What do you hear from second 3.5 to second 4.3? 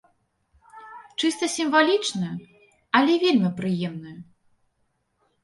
прыемную.